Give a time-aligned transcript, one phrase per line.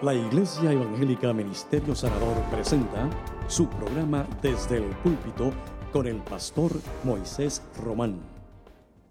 [0.00, 3.10] La Iglesia Evangélica Ministerio Sanador presenta
[3.48, 5.52] su programa Desde el Púlpito
[5.92, 6.70] con el pastor
[7.02, 8.20] Moisés Román.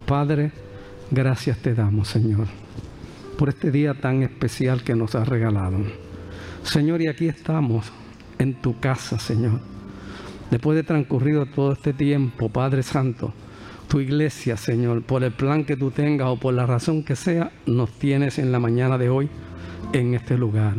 [0.05, 0.54] Padre,
[1.12, 2.47] gracias te damos, Señor,
[3.38, 5.79] por este día tan especial que nos has regalado.
[6.63, 7.91] Señor, y aquí estamos
[8.39, 9.59] en tu casa, Señor.
[10.49, 13.33] Después de transcurrido todo este tiempo, Padre Santo,
[13.88, 17.51] tu iglesia, Señor, por el plan que tú tengas o por la razón que sea,
[17.65, 19.29] nos tienes en la mañana de hoy
[19.93, 20.75] en este lugar.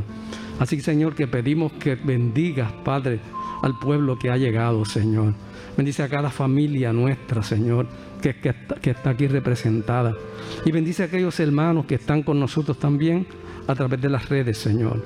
[0.59, 3.21] Así, Señor, que pedimos que bendigas, Padre,
[3.63, 5.35] al pueblo que ha llegado, Señor.
[5.77, 7.87] Bendice a cada familia nuestra, Señor,
[8.21, 10.15] que, que, está, aquí representada.
[10.65, 13.27] Y bendice a aquellos hermanos que están con nosotros también
[13.67, 15.03] a través de las redes, Señor.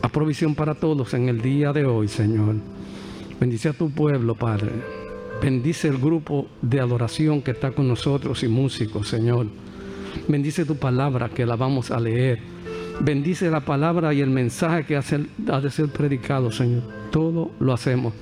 [0.00, 2.56] Haz provisión para todos en el día de hoy, Señor.
[3.40, 5.03] Bendice a tu pueblo, Padre.
[5.44, 9.46] Bendice el grupo de adoración que está con nosotros y músicos, Señor.
[10.26, 12.38] Bendice tu palabra que la vamos a leer.
[13.00, 16.84] Bendice la palabra y el mensaje que ha de ser predicado, Señor.
[17.10, 18.14] Todo lo hacemos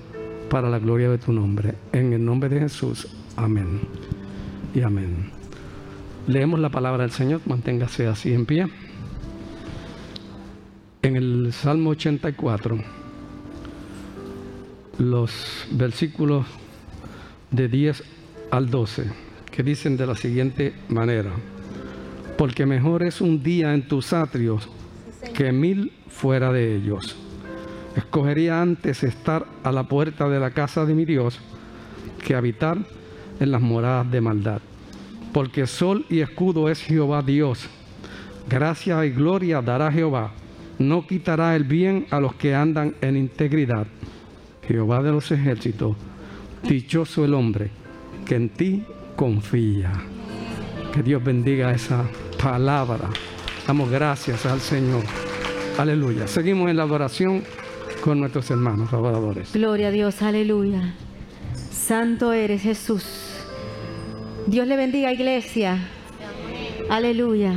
[0.51, 1.75] para la gloria de tu nombre.
[1.93, 3.07] En el nombre de Jesús.
[3.37, 3.83] Amén.
[4.75, 5.31] Y amén.
[6.27, 7.41] Leemos la palabra del Señor.
[7.47, 8.67] Manténgase así en pie.
[11.03, 12.79] En el Salmo 84,
[14.99, 16.47] los versículos
[17.53, 18.03] de 10
[18.51, 19.05] al 12,
[19.51, 21.31] que dicen de la siguiente manera
[22.43, 24.69] porque mejor es un día en tus atrios
[25.33, 27.17] que mil fuera de ellos.
[27.95, 31.39] Escogería antes estar a la puerta de la casa de mi Dios
[32.25, 32.79] que habitar
[33.39, 34.61] en las moradas de maldad.
[35.33, 37.69] Porque sol y escudo es Jehová Dios.
[38.49, 40.33] Gracia y gloria dará Jehová.
[40.81, 43.87] No quitará el bien a los que andan en integridad.
[44.67, 45.97] Jehová de los ejércitos,
[46.63, 47.71] dichoso el hombre
[48.27, 48.85] que en ti
[49.17, 49.93] confía.
[50.93, 52.05] Que Dios bendiga esa
[52.43, 53.09] palabra.
[53.67, 55.03] Damos gracias al Señor.
[55.79, 56.27] Aleluya.
[56.27, 57.43] Seguimos en la adoración
[58.03, 59.53] con nuestros hermanos adoradores.
[59.53, 60.95] Gloria a Dios, aleluya.
[61.71, 63.05] Santo eres Jesús.
[64.47, 65.79] Dios le bendiga, iglesia.
[66.91, 67.55] Aleluya.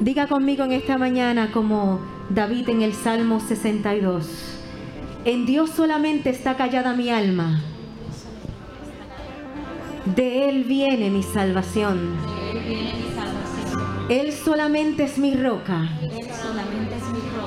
[0.00, 4.58] Diga conmigo en esta mañana como David en el Salmo 62.
[5.24, 7.62] En Dios solamente está callada mi alma.
[10.04, 12.16] De Él viene mi salvación.
[14.10, 15.88] Él solamente es mi roca.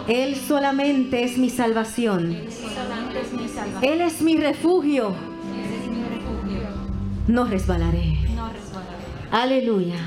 [0.08, 2.36] Él solamente es mi salvación.
[3.84, 5.14] Él es mi refugio.
[7.28, 8.18] No resbalaré.
[9.32, 9.98] Aleluya.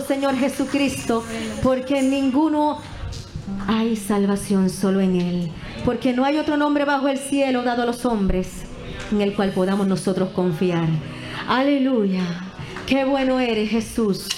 [0.00, 1.24] Señor Jesucristo,
[1.62, 2.78] porque en ninguno
[3.66, 5.50] hay salvación, solo en Él.
[5.84, 8.48] Porque no hay otro nombre bajo el cielo dado a los hombres
[9.12, 10.88] en el cual podamos nosotros confiar.
[11.48, 12.22] Aleluya.
[12.86, 14.28] Qué bueno eres, Jesús.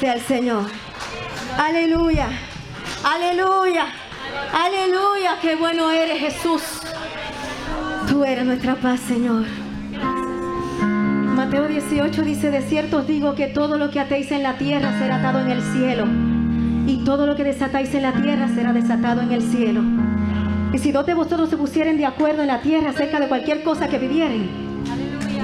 [0.00, 0.64] Sea el Señor.
[1.58, 2.28] Aleluya.
[3.04, 3.86] Aleluya.
[4.52, 5.38] Aleluya.
[5.42, 6.62] Qué bueno eres Jesús.
[8.08, 9.44] Tú eres nuestra paz, Señor.
[11.36, 14.98] Mateo 18 dice, de cierto os digo que todo lo que atéis en la tierra
[14.98, 16.06] será atado en el cielo.
[16.86, 19.82] Y todo lo que desatáis en la tierra será desatado en el cielo.
[20.72, 23.62] Y si dos de vosotros se pusieren de acuerdo en la tierra acerca de cualquier
[23.62, 24.48] cosa que vivieren,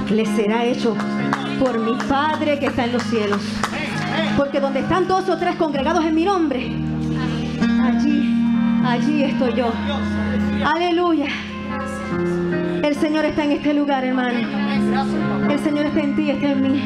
[0.09, 0.95] les será hecho
[1.59, 3.41] por mi Padre que está en los cielos.
[4.37, 6.71] Porque donde están dos o tres congregados en mi nombre,
[7.81, 8.33] allí,
[8.85, 9.71] allí estoy yo.
[10.63, 11.25] Aleluya.
[12.83, 14.39] El Señor está en este lugar, hermano.
[15.49, 16.81] El Señor está en ti, está en mí.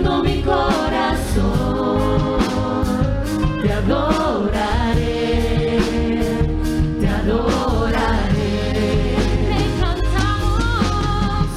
[0.00, 1.42] Mi corazón.
[3.62, 5.08] Te adoraré,
[7.00, 8.56] te adoraré.
[9.48, 11.48] Te cantamos.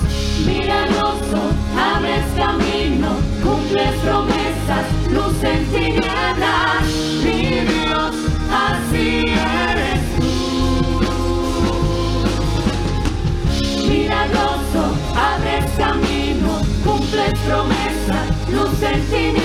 [1.77, 3.09] Abres camino,
[3.43, 6.85] cumples promesas, luz en tinieblas,
[7.23, 8.15] Dios,
[8.51, 10.33] así eres tú.
[13.89, 14.83] Milagroso,
[15.15, 16.51] abres camino,
[16.83, 17.84] cumples promesas,
[19.15, 19.44] luz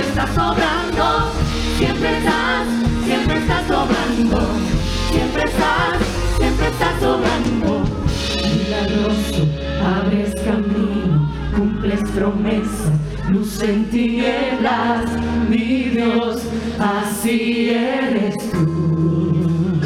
[13.63, 15.05] en tinieblas,
[15.49, 16.41] mi Dios,
[16.79, 19.79] así eres tú.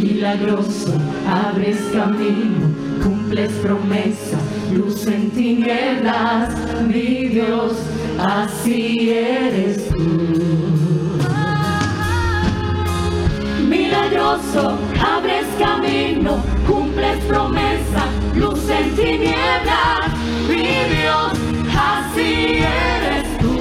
[0.00, 0.94] Milagroso,
[1.26, 2.68] abres camino,
[3.02, 4.40] cumples promesas,
[4.72, 6.54] luz en tinieblas,
[6.86, 7.72] mi Dios,
[8.18, 10.28] así eres tú.
[13.68, 20.08] Milagroso, abres camino, cumples promesa, luz en tinieblas,
[21.76, 23.58] así eres tú.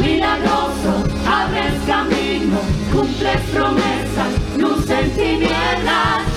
[0.00, 2.58] Milagroso, abres camino,
[2.92, 6.29] cumples promesas, luz en tinieblas,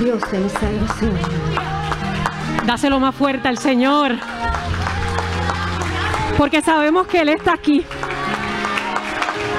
[0.00, 1.12] Dios de mi salvación.
[2.64, 4.12] Dáselo más fuerte al Señor.
[6.38, 7.84] Porque sabemos que Él está aquí.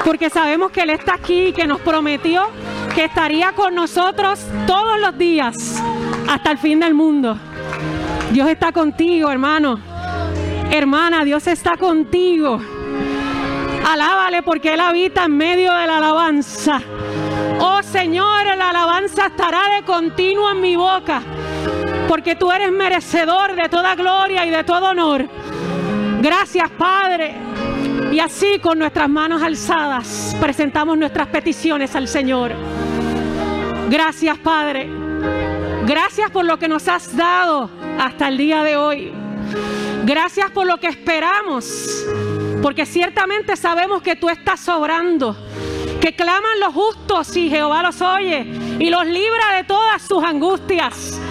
[0.03, 2.47] Porque sabemos que Él está aquí y que nos prometió
[2.95, 5.81] que estaría con nosotros todos los días
[6.27, 7.37] hasta el fin del mundo.
[8.31, 9.79] Dios está contigo, hermano.
[10.71, 12.59] Hermana, Dios está contigo.
[13.87, 16.81] Alábale porque Él habita en medio de la alabanza.
[17.83, 21.21] Señor, la alabanza estará de continuo en mi boca.
[22.07, 25.27] Porque tú eres merecedor de toda gloria y de todo honor.
[26.21, 27.35] Gracias, Padre.
[28.11, 32.51] Y así con nuestras manos alzadas presentamos nuestras peticiones al Señor.
[33.89, 34.89] Gracias, Padre.
[35.85, 39.11] Gracias por lo que nos has dado hasta el día de hoy.
[40.05, 42.05] Gracias por lo que esperamos.
[42.61, 45.35] Porque ciertamente sabemos que tú estás sobrando.
[46.01, 48.39] Que claman los justos y Jehová los oye
[48.79, 51.21] y los libra de todas sus angustias.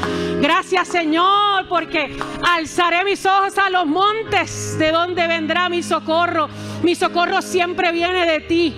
[0.41, 6.49] Gracias Señor, porque alzaré mis ojos a los montes, de donde vendrá mi socorro.
[6.83, 8.77] Mi socorro siempre viene de ti,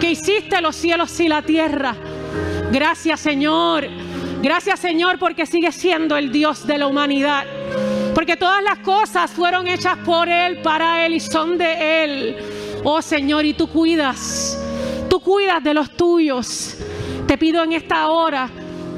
[0.00, 1.94] que hiciste los cielos y la tierra.
[2.72, 3.86] Gracias Señor,
[4.42, 7.44] gracias Señor, porque sigues siendo el Dios de la humanidad.
[8.14, 12.36] Porque todas las cosas fueron hechas por Él, para Él y son de Él.
[12.82, 14.58] Oh Señor, y tú cuidas,
[15.26, 16.76] cuidas de los tuyos.
[17.26, 18.48] Te pido en esta hora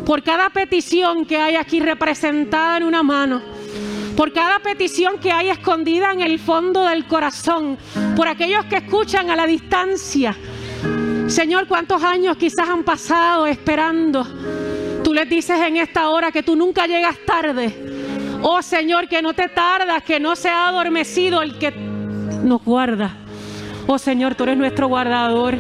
[0.05, 3.41] por cada petición que hay aquí representada en una mano,
[4.15, 7.79] por cada petición que hay escondida en el fondo del corazón,
[8.15, 10.37] por aquellos que escuchan a la distancia.
[11.29, 14.27] Señor, ¿cuántos años quizás han pasado esperando?
[15.03, 17.75] Tú les dices en esta hora que tú nunca llegas tarde.
[18.43, 23.17] Oh Señor, que no te tardas, que no se ha adormecido el que nos guarda.
[23.87, 25.57] Oh Señor, tú eres nuestro guardador.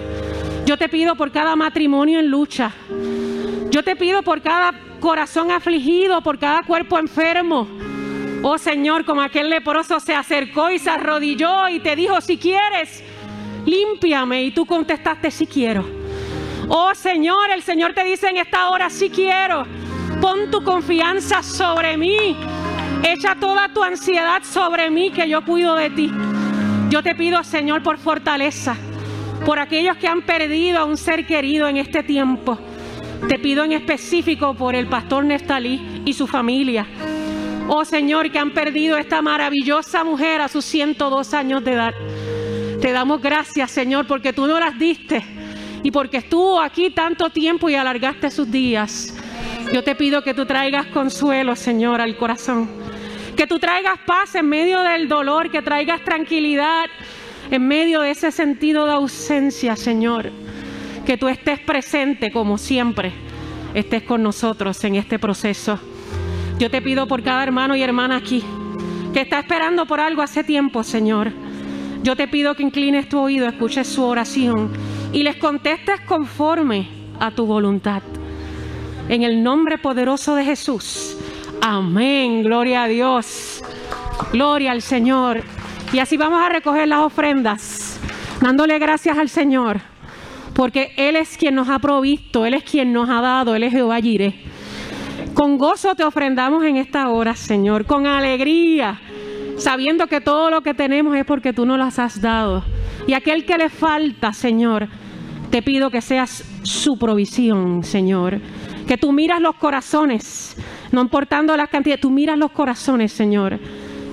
[0.68, 2.70] Yo te pido por cada matrimonio en lucha.
[3.70, 7.66] Yo te pido por cada corazón afligido, por cada cuerpo enfermo.
[8.42, 13.02] Oh Señor, como aquel leproso se acercó y se arrodilló y te dijo, si quieres,
[13.64, 14.44] límpiame.
[14.44, 15.87] Y tú contestaste, si quiero.
[16.68, 19.64] Oh Señor, el Señor te dice en esta hora, si quiero.
[20.20, 22.37] Pon tu confianza sobre mí.
[23.02, 26.12] Echa toda tu ansiedad sobre mí, que yo cuido de ti.
[26.90, 28.76] Yo te pido, Señor, por fortaleza,
[29.44, 32.59] por aquellos que han perdido a un ser querido en este tiempo.
[33.29, 36.87] Te pido en específico por el pastor Neftalí y su familia.
[37.68, 41.94] Oh Señor, que han perdido esta maravillosa mujer a sus 102 años de edad.
[42.81, 45.22] Te damos gracias, Señor, porque tú no las diste
[45.83, 49.14] y porque estuvo aquí tanto tiempo y alargaste sus días.
[49.72, 52.70] Yo te pido que tú traigas consuelo, Señor, al corazón.
[53.37, 56.87] Que tú traigas paz en medio del dolor, que traigas tranquilidad
[57.50, 60.30] en medio de ese sentido de ausencia, Señor.
[61.06, 63.12] Que tú estés presente como siempre,
[63.74, 65.78] estés con nosotros en este proceso.
[66.58, 68.42] Yo te pido por cada hermano y hermana aquí,
[69.14, 71.32] que está esperando por algo hace tiempo, Señor.
[72.02, 74.70] Yo te pido que inclines tu oído, escuches su oración
[75.12, 78.02] y les contestes conforme a tu voluntad.
[79.08, 81.16] En el nombre poderoso de Jesús.
[81.61, 82.42] Amén.
[82.42, 83.62] Gloria a Dios.
[84.32, 85.42] Gloria al Señor.
[85.92, 87.98] Y así vamos a recoger las ofrendas,
[88.42, 89.81] dándole gracias al Señor,
[90.55, 93.72] porque Él es quien nos ha provisto, Él es quien nos ha dado, Él es
[93.72, 94.35] Jehová Jireh.
[95.33, 99.01] Con gozo te ofrendamos en esta hora, Señor, con alegría,
[99.57, 102.64] sabiendo que todo lo que tenemos es porque tú nos las has dado.
[103.07, 104.88] Y aquel que le falta, Señor,
[105.51, 108.40] te pido que seas su provisión, Señor.
[108.87, 110.55] Que tú miras los corazones,
[110.92, 113.59] no importando las cantidades, tú miras los corazones, Señor.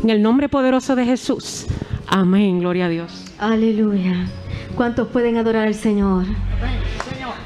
[0.06, 1.66] En el nombre poderoso de Jesús.
[2.06, 3.26] Amén, gloria a Dios.
[3.40, 4.28] Aleluya.
[4.76, 6.26] ¿Cuántos pueden adorar al Señor?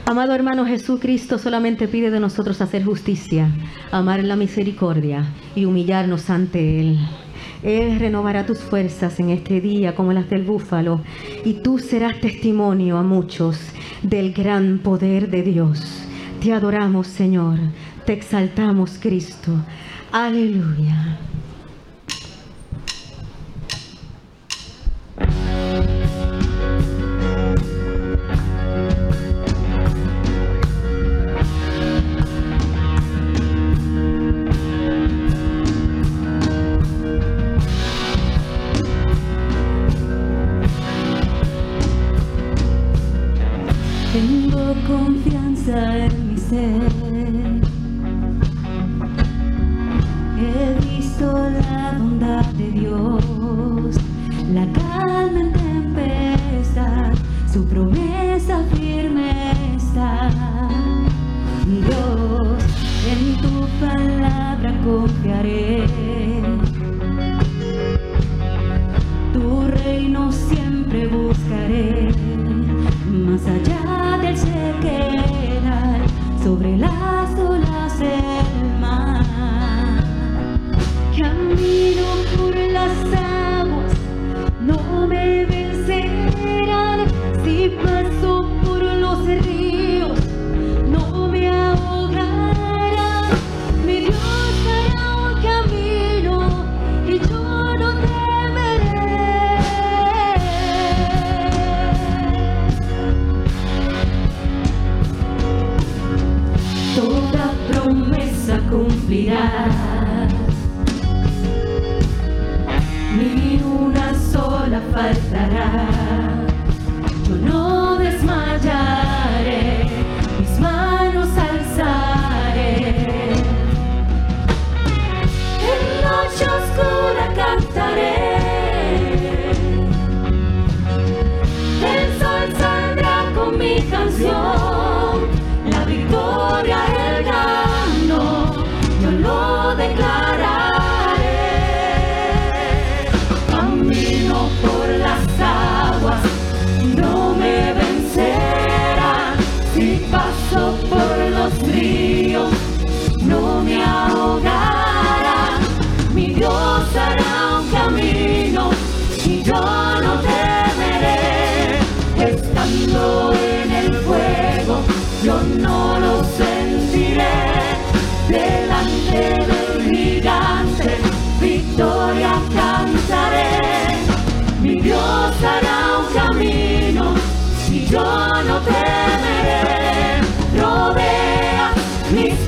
[0.06, 3.50] Amado hermano Jesucristo solamente pide de nosotros hacer justicia,
[3.94, 5.24] amar la misericordia
[5.56, 7.00] y humillarnos ante Él.
[7.64, 11.00] Él renovará tus fuerzas en este día como las del búfalo
[11.46, 13.58] y tú serás testimonio a muchos
[14.04, 16.04] del gran poder de Dios.
[16.42, 17.58] Te adoramos Señor,
[18.06, 19.54] te exaltamos Cristo.
[20.12, 21.20] Aleluya.
[46.60, 46.99] mm -hmm.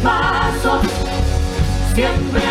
[0.03, 0.81] pasos,
[1.93, 2.50] siempre.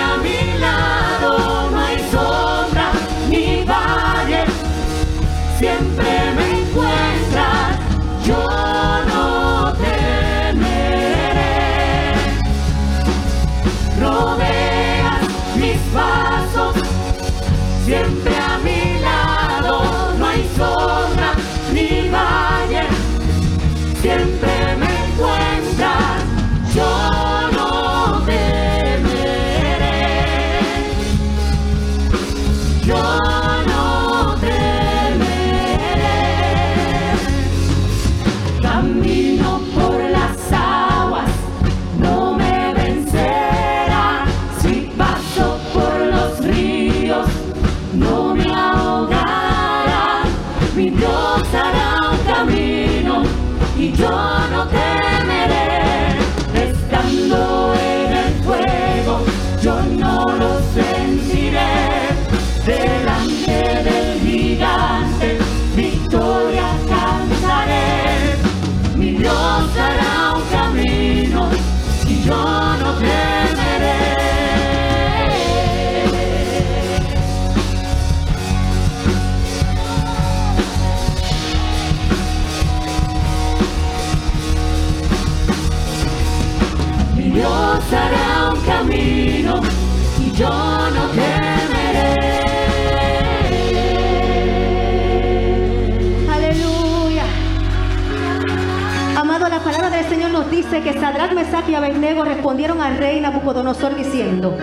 [100.51, 104.57] Dice que Sadrach, Mesach y Abednego respondieron al rey Nabucodonosor diciendo,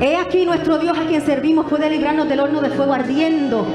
[0.00, 3.66] He aquí nuestro Dios a quien servimos puede librarnos del horno de fuego ardiendo.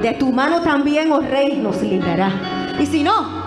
[0.00, 2.30] De tu mano también, oh rey, nos librará.
[2.78, 3.42] Y si no,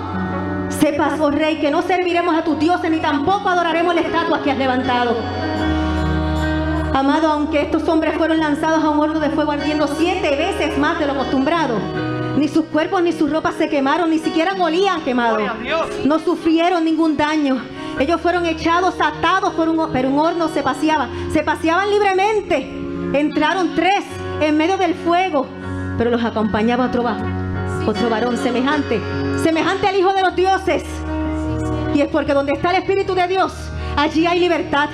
[0.70, 4.52] Sepas, oh rey, que no serviremos a tus dioses ni tampoco adoraremos la estatua que
[4.52, 5.16] has levantado.
[6.96, 10.98] Amado, aunque estos hombres fueron lanzados a un horno de fuego ardiendo siete veces más
[10.98, 11.78] de lo acostumbrado,
[12.38, 15.42] ni sus cuerpos ni sus ropas se quemaron, ni siquiera molían quemados.
[16.06, 17.62] No sufrieron ningún daño.
[18.00, 21.10] Ellos fueron echados, atados por un, pero un horno se paseaba.
[21.34, 22.60] Se paseaban libremente.
[23.12, 24.06] Entraron tres
[24.40, 25.48] en medio del fuego,
[25.98, 27.04] pero los acompañaba otro,
[27.86, 29.02] otro varón semejante,
[29.44, 30.86] semejante al Hijo de los dioses.
[31.94, 33.52] Y es porque donde está el Espíritu de Dios,
[33.98, 34.88] allí hay libertad.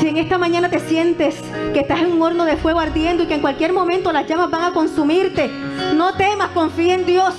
[0.00, 1.40] Si en esta mañana te sientes
[1.72, 4.50] que estás en un horno de fuego ardiendo y que en cualquier momento las llamas
[4.50, 5.48] van a consumirte,
[5.94, 7.34] no temas, confía en Dios.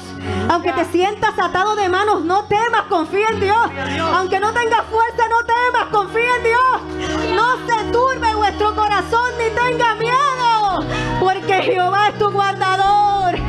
[0.50, 3.70] Aunque te sientas atado de manos, no temas, confía en Dios.
[4.14, 7.36] Aunque no tengas fuerza, no temas, confía en Dios.
[7.36, 10.86] No se turbe vuestro corazón ni tenga miedo,
[11.20, 13.47] porque Jehová es tu guardador.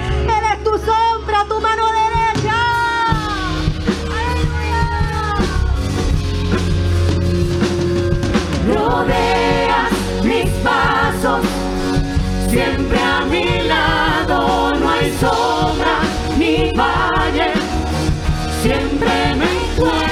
[8.98, 9.92] Rodeas
[10.24, 11.40] mis pasos,
[12.50, 16.00] siempre a mi lado no hay sombra
[16.36, 17.52] ni valle,
[18.60, 20.07] siempre me encuentras,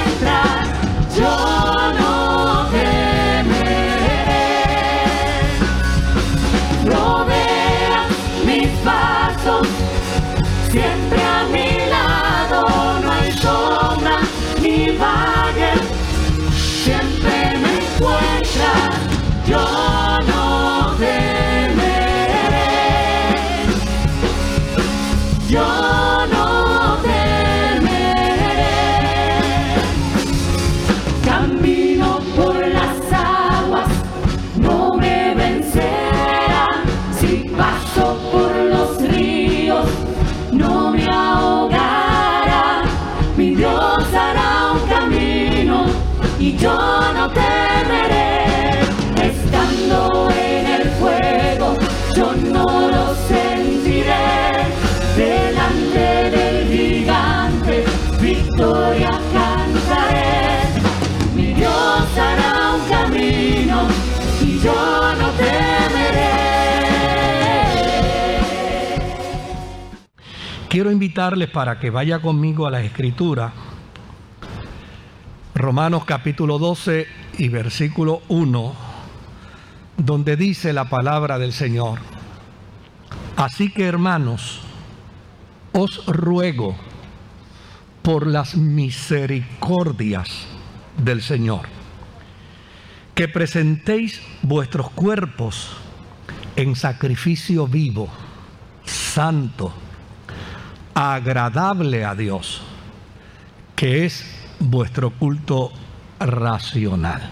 [70.77, 73.51] Quiero invitarles para que vaya conmigo a la escritura.
[75.55, 77.07] Romanos capítulo 12
[77.39, 78.75] y versículo 1,
[79.97, 81.97] donde dice la palabra del Señor.
[83.37, 84.59] Así que hermanos,
[85.71, 86.75] os ruego
[88.03, 90.45] por las misericordias
[91.03, 91.61] del Señor,
[93.15, 95.75] que presentéis vuestros cuerpos
[96.55, 98.09] en sacrificio vivo,
[98.85, 99.73] santo,
[100.99, 102.59] agradable a Dios,
[103.75, 104.25] que es
[104.59, 105.71] vuestro culto
[106.19, 107.29] racional.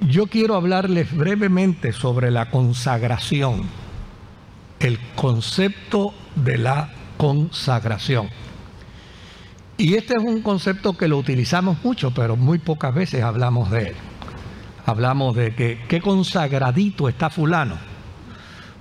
[0.00, 3.68] Yo quiero hablarles brevemente sobre la consagración,
[4.80, 8.28] el concepto de la consagración.
[9.78, 13.90] Y este es un concepto que lo utilizamos mucho, pero muy pocas veces hablamos de
[13.90, 13.94] él.
[14.84, 17.78] Hablamos de que qué consagradito está fulano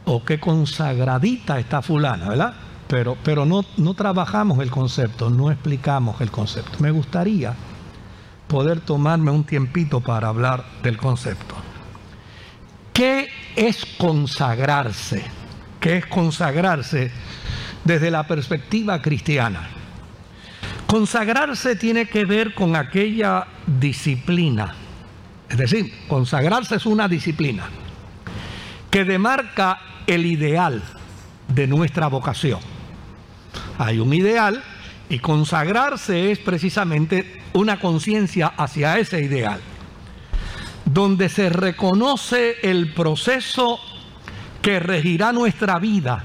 [0.05, 2.62] o qué consagradita está fulana, ¿verdad?
[2.93, 6.77] Pero, pero no, no trabajamos el concepto, no explicamos el concepto.
[6.77, 7.55] Me gustaría
[8.47, 11.55] poder tomarme un tiempito para hablar del concepto.
[12.93, 15.23] ¿Qué es consagrarse?
[15.79, 17.09] ¿Qué es consagrarse
[17.83, 19.69] desde la perspectiva cristiana?
[20.85, 24.75] Consagrarse tiene que ver con aquella disciplina.
[25.49, 27.63] Es decir, consagrarse es una disciplina
[28.91, 30.83] que demarca el ideal
[31.47, 32.72] de nuestra vocación.
[33.77, 34.63] Hay un ideal
[35.09, 39.59] y consagrarse es precisamente una conciencia hacia ese ideal,
[40.85, 43.79] donde se reconoce el proceso
[44.61, 46.23] que regirá nuestra vida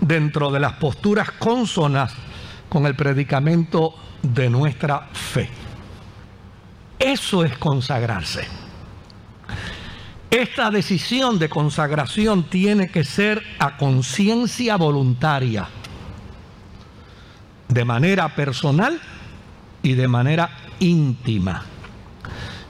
[0.00, 2.12] dentro de las posturas consonas
[2.68, 5.48] con el predicamento de nuestra fe.
[6.98, 8.46] Eso es consagrarse.
[10.30, 15.68] Esta decisión de consagración tiene que ser a conciencia voluntaria,
[17.76, 18.98] de manera personal
[19.82, 21.62] y de manera íntima.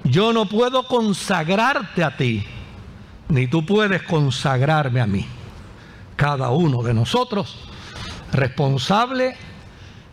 [0.02, 2.44] Yo no puedo consagrarte a ti,
[3.28, 5.24] ni tú puedes consagrarme a mí.
[6.16, 7.56] Cada uno de nosotros,
[8.32, 9.36] responsable,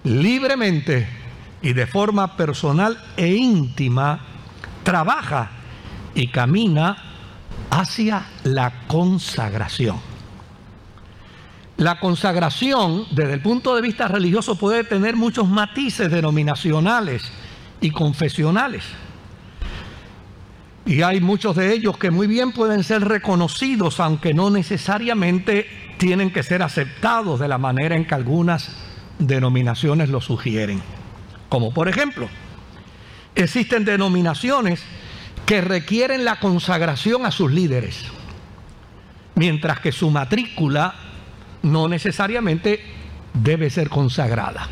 [0.03, 1.07] libremente
[1.63, 4.19] y de forma personal e íntima,
[4.83, 5.49] trabaja
[6.13, 6.97] y camina
[7.71, 10.12] hacia la consagración.
[11.77, 17.31] La consagración desde el punto de vista religioso puede tener muchos matices denominacionales
[17.81, 18.83] y confesionales.
[20.85, 26.31] Y hay muchos de ellos que muy bien pueden ser reconocidos, aunque no necesariamente tienen
[26.31, 28.75] que ser aceptados de la manera en que algunas
[29.17, 30.81] denominaciones lo sugieren.
[31.49, 32.27] Como por ejemplo,
[33.35, 34.83] existen denominaciones
[35.45, 38.05] que requieren la consagración a sus líderes,
[39.35, 40.95] mientras que su matrícula
[41.63, 42.79] no necesariamente
[43.33, 44.67] debe ser consagrada.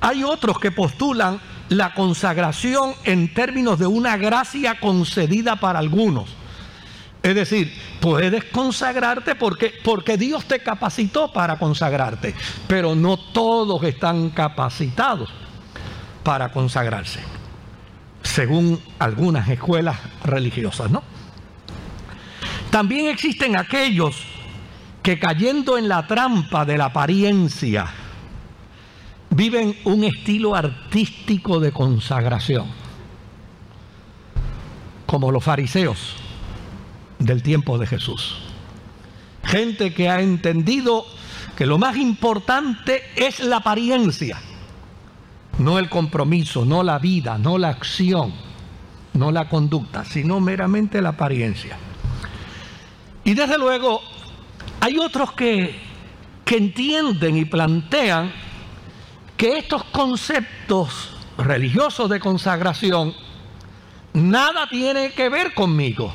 [0.00, 6.28] Hay otros que postulan la consagración en términos de una gracia concedida para algunos.
[7.22, 12.34] Es decir, puedes consagrarte porque, porque Dios te capacitó para consagrarte,
[12.66, 15.30] pero no todos están capacitados
[16.24, 17.20] para consagrarse,
[18.22, 21.02] según algunas escuelas religiosas, ¿no?
[22.70, 24.31] También existen aquellos
[25.02, 27.86] que cayendo en la trampa de la apariencia,
[29.30, 32.66] viven un estilo artístico de consagración,
[35.06, 36.14] como los fariseos
[37.18, 38.38] del tiempo de Jesús.
[39.44, 41.04] Gente que ha entendido
[41.56, 44.38] que lo más importante es la apariencia,
[45.58, 48.32] no el compromiso, no la vida, no la acción,
[49.14, 51.76] no la conducta, sino meramente la apariencia.
[53.24, 54.00] Y desde luego
[54.82, 55.92] hay otros que,
[56.44, 58.30] entienden y plantean
[59.38, 63.14] que estos conceptos religiosos de consagración
[64.12, 66.12] nada tiene que ver conmigo,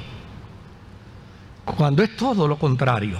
[1.65, 3.17] cuando es todo lo contrario.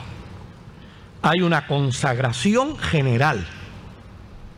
[1.23, 3.47] Hay una consagración general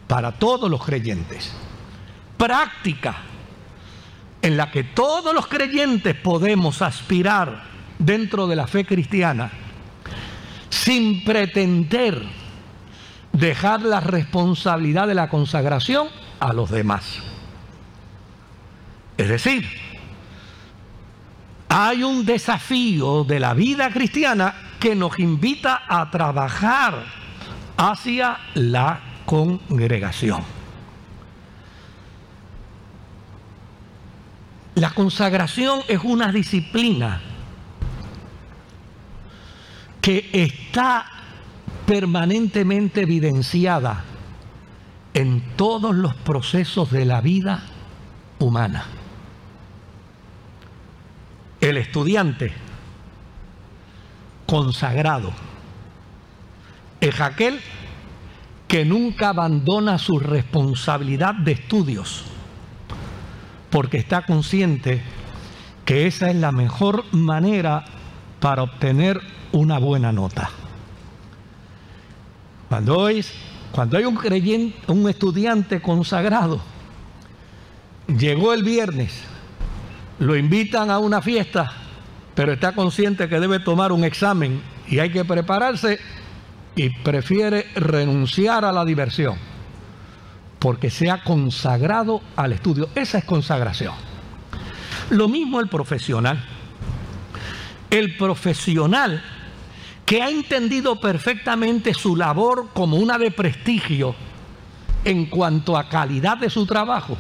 [0.06, 1.54] para todos los creyentes,
[2.36, 3.16] práctica
[4.42, 7.64] en la que todos los creyentes podemos aspirar
[7.98, 9.50] dentro de la fe cristiana
[10.70, 12.22] sin pretender
[13.34, 16.08] dejar la responsabilidad de la consagración
[16.40, 17.20] a los demás.
[19.18, 19.68] Es decir,
[21.68, 27.04] hay un desafío de la vida cristiana que nos invita a trabajar
[27.78, 30.44] hacia la congregación.
[34.76, 37.22] La consagración es una disciplina
[40.10, 41.06] que está
[41.86, 44.06] permanentemente evidenciada
[45.14, 47.62] en todos los procesos de la vida
[48.40, 48.86] humana.
[51.62, 52.52] El estudiante
[54.48, 55.32] consagrado
[57.00, 57.60] es aquel
[58.68, 62.24] que nunca abandona su responsabilidad de estudios,
[63.70, 65.04] porque está consciente
[65.86, 67.86] que esa es la mejor manera
[68.40, 69.22] para obtener
[69.52, 70.50] una buena nota.
[72.68, 73.26] Cuando hay,
[73.72, 76.62] cuando hay un creyente, un estudiante consagrado,
[78.08, 79.24] llegó el viernes,
[80.20, 81.72] lo invitan a una fiesta,
[82.36, 86.00] pero está consciente que debe tomar un examen y hay que prepararse
[86.76, 89.36] y prefiere renunciar a la diversión
[90.60, 92.90] porque se ha consagrado al estudio.
[92.94, 93.94] Esa es consagración.
[95.10, 96.44] Lo mismo el profesional.
[97.90, 99.24] El profesional
[100.10, 104.16] que ha entendido perfectamente su labor como una de prestigio
[105.06, 107.16] en cuanto a calidad de su trabajo,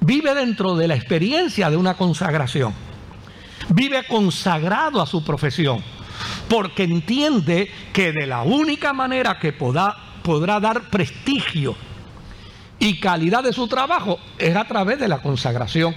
[0.00, 2.72] vive dentro de la experiencia de una consagración,
[3.68, 5.84] vive consagrado a su profesión,
[6.48, 9.94] porque entiende que de la única manera que podrá,
[10.60, 11.76] dar prestigio
[12.78, 15.94] y calidad de su trabajo es a través de la consagración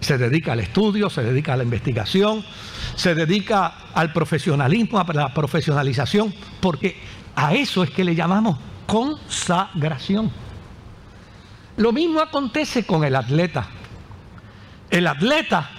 [0.00, 2.44] se dedica al estudio, se dedica a la investigación,
[2.94, 7.00] se dedica al profesionalismo, a la profesionalización, porque
[7.34, 10.30] a eso es que le llamamos consagración.
[11.76, 13.68] Lo mismo acontece con el atleta.
[14.90, 15.70] El atleta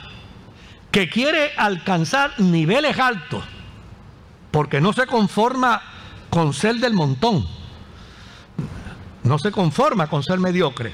[0.92, 3.44] que quiere alcanzar niveles altos,
[4.52, 5.82] porque no se conforma
[6.30, 7.46] con ser del montón,
[9.24, 10.92] no se conforma con ser mediocre.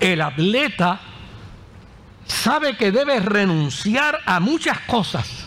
[0.00, 1.00] El atleta
[2.26, 5.46] sabe que debe renunciar a muchas cosas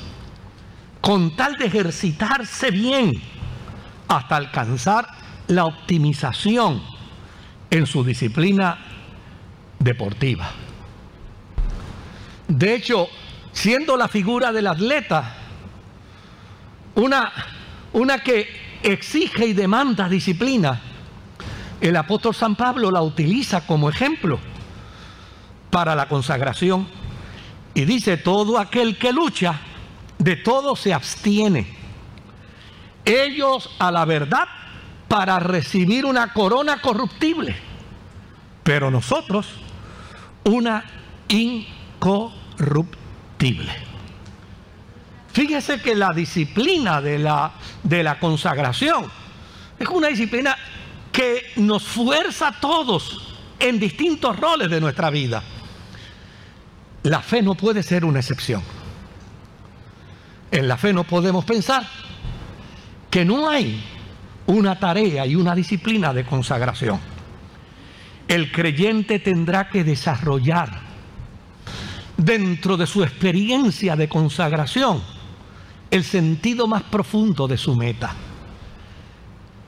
[1.01, 3.11] con tal de ejercitarse bien
[4.07, 5.07] hasta alcanzar
[5.47, 6.81] la optimización
[7.69, 8.77] en su disciplina
[9.79, 10.49] deportiva.
[12.47, 13.07] De hecho,
[13.51, 15.35] siendo la figura del atleta
[16.95, 17.31] una,
[17.93, 18.47] una que
[18.81, 20.79] exige y demanda disciplina,
[21.81, 24.39] el apóstol San Pablo la utiliza como ejemplo
[25.75, 26.87] para la consagración.
[27.73, 29.59] Y dice, todo aquel que lucha,
[30.17, 31.75] de todo se abstiene.
[33.03, 34.47] ellos a la verdad
[35.09, 37.57] para recibir una corona corruptible,
[38.63, 39.47] pero nosotros
[40.45, 40.85] una
[41.27, 43.73] incorruptible.
[45.33, 47.51] Fíjese que la disciplina de la,
[47.83, 49.11] de la consagración
[49.77, 50.55] es una disciplina
[51.11, 55.43] que nos fuerza a todos en distintos roles de nuestra vida.
[57.05, 58.63] La fe no puede ser una excepción.
[60.49, 61.85] En la fe no podemos pensar
[63.11, 63.79] que no hay
[64.47, 66.99] una tarea y una disciplina de consagración.
[68.27, 70.79] El creyente tendrá que desarrollar
[72.17, 75.03] dentro de su experiencia de consagración
[75.91, 78.15] el sentido más profundo de su meta.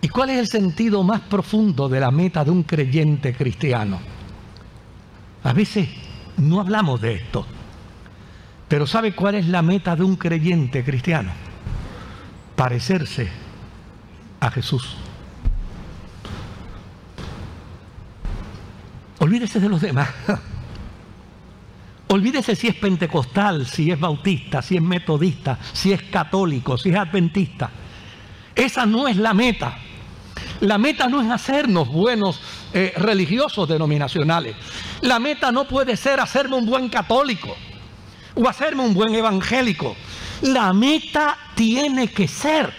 [0.01, 3.99] ¿Y cuál es el sentido más profundo de la meta de un creyente cristiano?
[5.43, 6.06] A veces
[6.37, 7.45] no hablamos de esto,
[8.67, 11.31] pero ¿sabe cuál es la meta de un creyente cristiano?
[12.55, 13.29] Parecerse
[14.39, 14.95] a Jesús.
[19.19, 20.09] Olvídese de los demás.
[22.09, 26.95] Olvídese si es pentecostal, si es bautista, si es metodista, si es católico, si es
[26.95, 27.69] adventista.
[28.55, 29.77] Esa no es la meta.
[30.61, 32.41] La meta no es hacernos buenos
[32.73, 34.55] eh, religiosos denominacionales.
[35.01, 37.55] La meta no puede ser hacerme un buen católico
[38.35, 39.95] o hacerme un buen evangélico.
[40.41, 42.73] La meta tiene que ser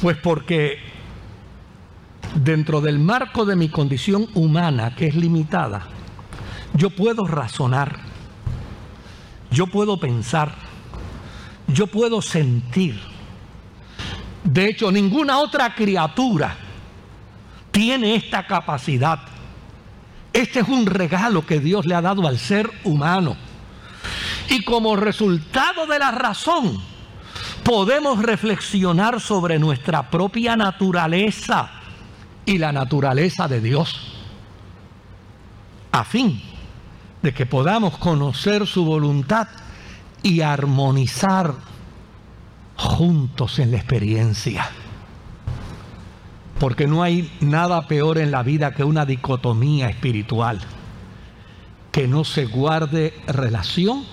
[0.00, 0.78] Pues porque
[2.36, 5.88] dentro del marco de mi condición humana, que es limitada,
[6.74, 7.98] yo puedo razonar,
[9.50, 10.54] yo puedo pensar,
[11.66, 12.96] yo puedo sentir.
[14.44, 16.54] De hecho, ninguna otra criatura
[17.72, 19.31] tiene esta capacidad
[20.32, 23.36] este es un regalo que Dios le ha dado al ser humano.
[24.48, 26.82] Y como resultado de la razón,
[27.62, 31.70] podemos reflexionar sobre nuestra propia naturaleza
[32.44, 34.18] y la naturaleza de Dios,
[35.92, 36.42] a fin
[37.22, 39.48] de que podamos conocer su voluntad
[40.22, 41.54] y armonizar
[42.76, 44.68] juntos en la experiencia
[46.62, 50.60] porque no hay nada peor en la vida que una dicotomía espiritual,
[51.90, 54.04] que no se guarde relación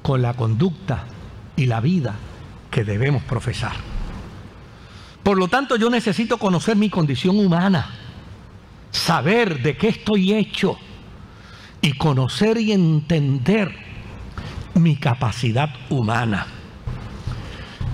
[0.00, 1.02] con la conducta
[1.56, 2.14] y la vida
[2.70, 3.72] que debemos profesar.
[5.24, 7.90] Por lo tanto, yo necesito conocer mi condición humana,
[8.92, 10.78] saber de qué estoy hecho
[11.80, 13.74] y conocer y entender
[14.74, 16.46] mi capacidad humana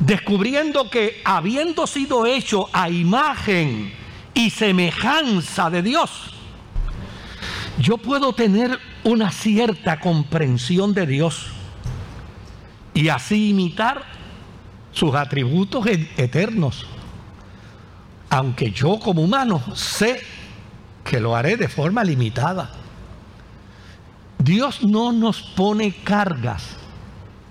[0.00, 3.92] descubriendo que habiendo sido hecho a imagen
[4.34, 6.34] y semejanza de Dios,
[7.78, 11.46] yo puedo tener una cierta comprensión de Dios
[12.92, 14.04] y así imitar
[14.92, 16.86] sus atributos eternos.
[18.28, 20.20] Aunque yo como humano sé
[21.04, 22.70] que lo haré de forma limitada.
[24.38, 26.76] Dios no nos pone cargas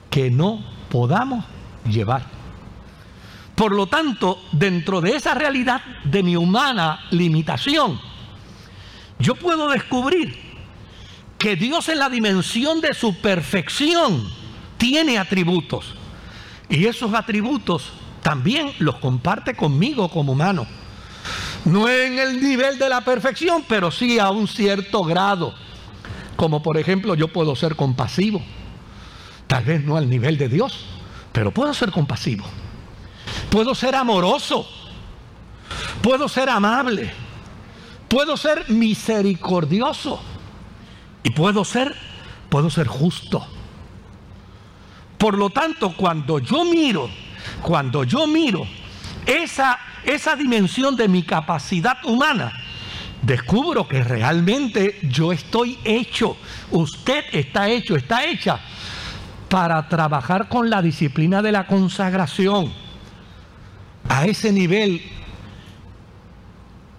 [0.10, 1.44] que no podamos
[1.86, 2.39] llevar.
[3.60, 8.00] Por lo tanto, dentro de esa realidad de mi humana limitación,
[9.20, 10.34] yo puedo descubrir
[11.38, 14.24] que Dios en la dimensión de su perfección
[14.78, 15.94] tiene atributos.
[16.70, 17.92] Y esos atributos
[18.24, 20.66] también los comparte conmigo como humano.
[21.66, 25.54] No en el nivel de la perfección, pero sí a un cierto grado.
[26.38, 28.42] Como por ejemplo yo puedo ser compasivo.
[29.48, 30.86] Tal vez no al nivel de Dios,
[31.34, 32.46] pero puedo ser compasivo.
[33.50, 34.68] Puedo ser amoroso.
[36.02, 37.12] Puedo ser amable.
[38.08, 40.22] Puedo ser misericordioso.
[41.24, 41.96] Y puedo ser,
[42.50, 43.46] puedo ser justo.
[45.18, 47.10] Por lo tanto, cuando yo miro,
[47.62, 48.66] cuando yo miro
[49.26, 52.54] esa, esa dimensión de mi capacidad humana,
[53.22, 56.38] descubro que realmente yo estoy hecho,
[56.72, 58.60] usted está hecho, está hecha
[59.50, 62.72] para trabajar con la disciplina de la consagración
[64.10, 65.02] a ese nivel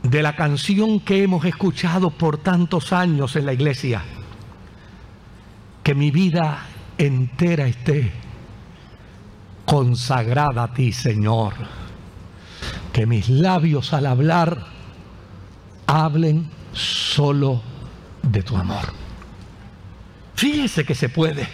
[0.03, 4.03] de la canción que hemos escuchado por tantos años en la iglesia.
[5.83, 8.13] Que mi vida entera esté
[9.67, 11.55] consagrada a ti, Señor.
[12.93, 14.67] Que mis labios al hablar
[15.87, 17.61] hablen solo
[18.23, 18.93] de tu amor.
[20.35, 21.49] Fíjese que se puede.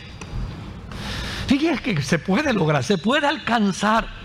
[1.46, 4.15] Fíjese que se puede lograr, se puede alcanzar.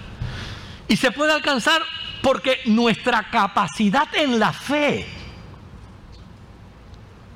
[0.88, 1.82] Y se puede alcanzar
[2.22, 5.08] porque nuestra capacidad en la fe,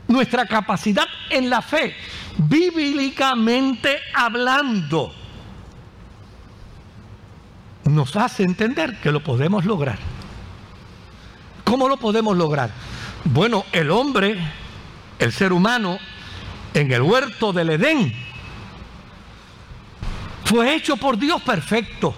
[0.08, 1.96] nuestra capacidad en la fe,
[2.38, 5.14] bíblicamente hablando,
[7.86, 9.98] nos hace entender que lo podemos lograr.
[11.64, 12.72] ¿Cómo lo podemos lograr?
[13.26, 14.38] Bueno, el hombre,
[15.18, 15.98] el ser humano,
[16.74, 18.14] en el huerto del Edén,
[20.46, 22.16] fue hecho por Dios perfecto.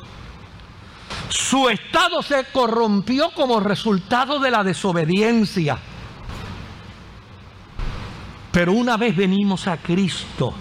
[1.30, 5.78] Su estado se corrompió como resultado de la desobediencia.
[8.52, 10.54] Pero una vez venimos a Cristo,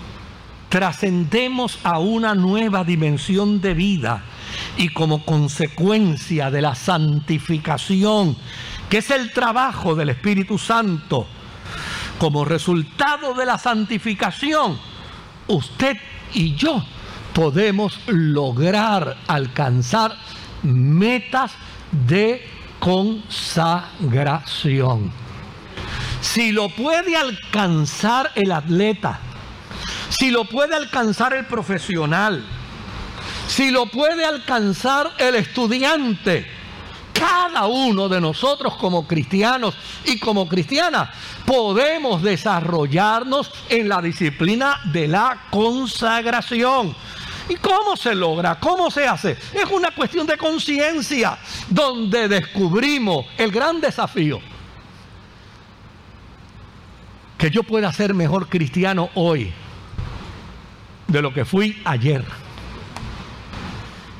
[0.69, 4.23] trascendemos a una nueva dimensión de vida
[4.77, 8.37] y como consecuencia de la santificación,
[8.91, 11.27] que es el trabajo del Espíritu Santo,
[12.19, 14.79] como resultado de la santificación,
[15.47, 15.97] usted
[16.35, 16.83] y yo
[17.33, 20.17] podemos lograr alcanzar
[20.63, 21.53] metas
[22.07, 22.47] de
[22.79, 25.11] consagración.
[26.21, 29.21] Si lo puede alcanzar el atleta,
[30.09, 32.45] si lo puede alcanzar el profesional,
[33.49, 36.47] si lo puede alcanzar el estudiante,
[37.13, 41.11] cada uno de nosotros como cristianos y como cristianas
[41.47, 46.95] podemos desarrollarnos en la disciplina de la consagración.
[47.49, 48.59] ¿Y cómo se logra?
[48.59, 49.33] ¿Cómo se hace?
[49.53, 51.39] Es una cuestión de conciencia
[51.69, 54.41] donde descubrimos el gran desafío.
[57.39, 59.53] Que yo pueda ser mejor cristiano hoy
[61.07, 62.25] de lo que fui ayer.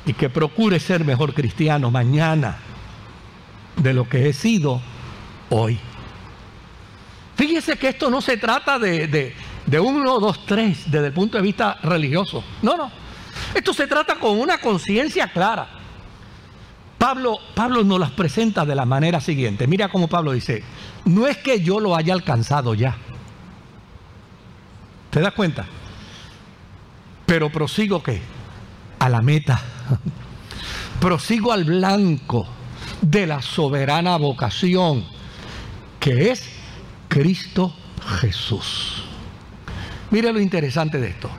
[0.05, 2.59] Y que procure ser mejor cristiano mañana
[3.75, 4.81] de lo que he sido
[5.49, 5.79] hoy.
[7.35, 9.33] Fíjese que esto no se trata de,
[9.65, 12.43] de, uno, dos, tres, desde el punto de vista religioso.
[12.61, 12.91] No, no.
[13.53, 15.67] Esto se trata con una conciencia clara.
[16.97, 19.67] Pablo, Pablo nos las presenta de la manera siguiente.
[19.67, 20.63] Mira cómo Pablo dice,
[21.05, 22.97] no es que yo lo haya alcanzado ya.
[25.11, 25.65] ¿Te das cuenta?
[27.25, 28.21] Pero prosigo qué?
[28.99, 29.61] A la meta.
[30.99, 32.47] prosigo al blanco
[33.01, 35.05] de la soberana vocación
[35.99, 36.43] que es
[37.07, 37.73] Cristo
[38.19, 39.03] Jesús.
[40.09, 41.29] Mire lo interesante de esto.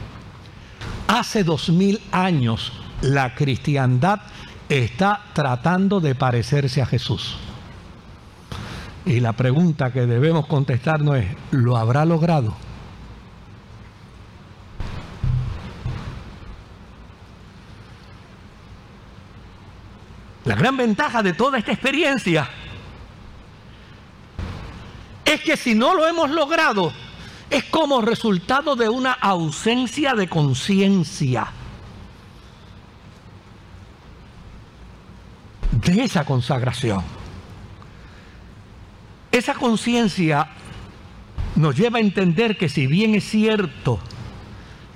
[1.09, 4.21] Hace dos mil años la cristiandad
[4.69, 7.39] está tratando de parecerse a Jesús.
[9.07, 12.55] Y la pregunta que debemos contestarnos es, ¿lo habrá logrado?
[20.45, 22.49] La gran ventaja de toda esta experiencia
[25.25, 26.93] es que si no lo hemos logrado,
[27.51, 31.49] es como resultado de una ausencia de conciencia.
[35.73, 37.03] De esa consagración.
[39.31, 40.49] Esa conciencia
[41.57, 43.99] nos lleva a entender que si bien es cierto,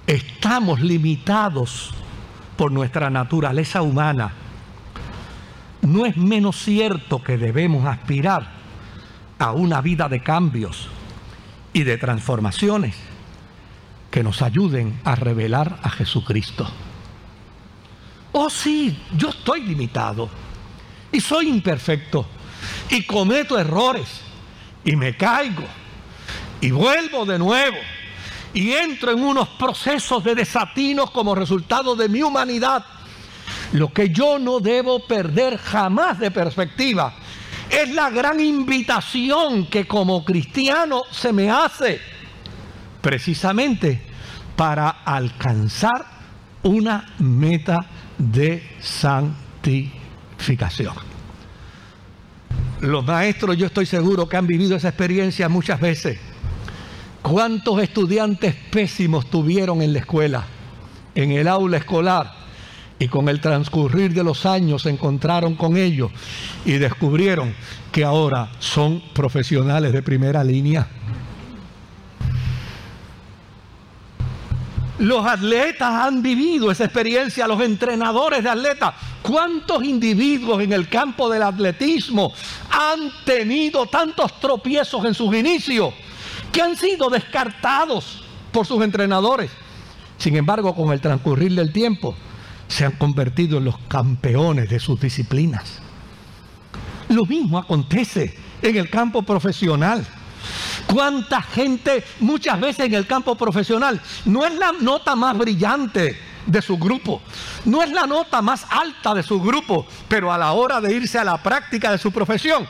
[0.06, 1.90] estamos limitados
[2.56, 4.32] por nuestra naturaleza humana,
[5.82, 8.48] no es menos cierto que debemos aspirar
[9.38, 10.88] a una vida de cambios,
[11.72, 12.94] y de transformaciones
[14.10, 16.68] que nos ayuden a revelar a Jesucristo.
[18.32, 20.28] Oh sí, yo estoy limitado
[21.10, 22.26] y soy imperfecto
[22.90, 24.20] y cometo errores
[24.84, 25.64] y me caigo
[26.60, 27.78] y vuelvo de nuevo
[28.54, 32.84] y entro en unos procesos de desatinos como resultado de mi humanidad.
[33.72, 37.14] Lo que yo no debo perder jamás de perspectiva
[37.72, 41.98] es la gran invitación que como cristiano se me hace
[43.00, 44.00] precisamente
[44.54, 46.04] para alcanzar
[46.62, 47.80] una meta
[48.18, 50.94] de santificación.
[52.80, 56.18] Los maestros yo estoy seguro que han vivido esa experiencia muchas veces.
[57.22, 60.44] ¿Cuántos estudiantes pésimos tuvieron en la escuela,
[61.14, 62.41] en el aula escolar?
[63.02, 66.12] Y con el transcurrir de los años se encontraron con ellos
[66.64, 67.52] y descubrieron
[67.90, 70.86] que ahora son profesionales de primera línea.
[75.00, 78.94] Los atletas han vivido esa experiencia, los entrenadores de atletas.
[79.20, 82.32] ¿Cuántos individuos en el campo del atletismo
[82.70, 85.92] han tenido tantos tropiezos en sus inicios
[86.52, 88.22] que han sido descartados
[88.52, 89.50] por sus entrenadores?
[90.18, 92.14] Sin embargo, con el transcurrir del tiempo,
[92.72, 95.78] se han convertido en los campeones de sus disciplinas.
[97.08, 100.06] Lo mismo acontece en el campo profesional.
[100.86, 106.62] ¿Cuánta gente muchas veces en el campo profesional no es la nota más brillante de
[106.62, 107.20] su grupo,
[107.66, 111.18] no es la nota más alta de su grupo, pero a la hora de irse
[111.18, 112.66] a la práctica de su profesión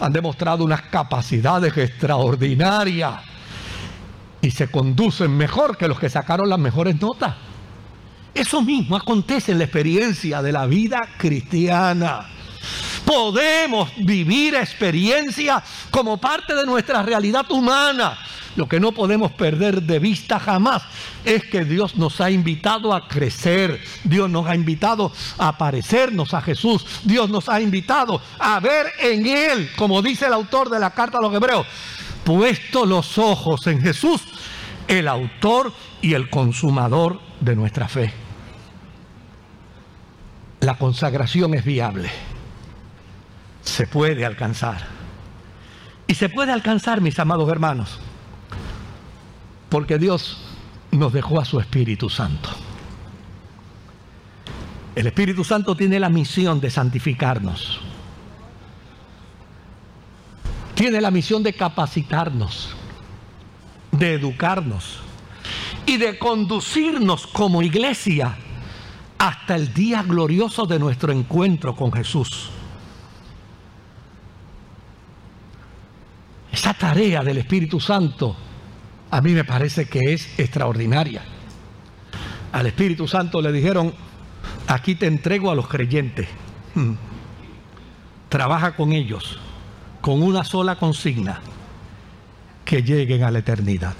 [0.00, 3.22] han demostrado unas capacidades extraordinarias
[4.42, 7.45] y se conducen mejor que los que sacaron las mejores notas?
[8.36, 12.26] Eso mismo acontece en la experiencia de la vida cristiana.
[13.02, 18.18] Podemos vivir experiencia como parte de nuestra realidad humana.
[18.54, 20.82] Lo que no podemos perder de vista jamás
[21.24, 23.80] es que Dios nos ha invitado a crecer.
[24.04, 26.84] Dios nos ha invitado a parecernos a Jesús.
[27.04, 31.16] Dios nos ha invitado a ver en Él, como dice el autor de la carta
[31.16, 31.66] a los hebreos,
[32.22, 34.20] puesto los ojos en Jesús,
[34.88, 35.72] el autor
[36.02, 38.25] y el consumador de nuestra fe.
[40.66, 42.10] La consagración es viable
[43.62, 44.84] se puede alcanzar.
[46.08, 48.00] Y se puede alcanzar, mis amados hermanos,
[49.68, 50.40] porque Dios
[50.90, 52.48] nos dejó a su Espíritu Santo.
[54.96, 57.80] El Espíritu Santo tiene la misión de santificarnos.
[60.74, 62.74] Tiene la misión de capacitarnos,
[63.92, 64.98] de educarnos
[65.86, 68.36] y de conducirnos como iglesia
[69.18, 72.50] hasta el día glorioso de nuestro encuentro con Jesús.
[76.52, 78.36] Esa tarea del Espíritu Santo
[79.10, 81.22] a mí me parece que es extraordinaria.
[82.52, 83.94] Al Espíritu Santo le dijeron,
[84.66, 86.28] aquí te entrego a los creyentes.
[86.74, 86.94] Hmm.
[88.28, 89.38] Trabaja con ellos
[90.00, 91.40] con una sola consigna,
[92.64, 93.94] que lleguen a la eternidad.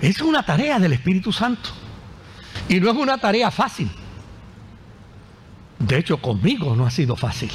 [0.00, 1.70] Es una tarea del Espíritu Santo.
[2.68, 3.90] Y no es una tarea fácil.
[5.78, 7.50] De hecho, conmigo no ha sido fácil.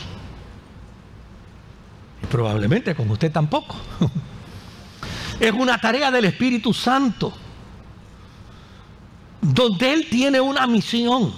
[2.30, 3.76] Probablemente con usted tampoco.
[5.40, 7.32] Es una tarea del Espíritu Santo,
[9.40, 11.32] donde Él tiene una misión.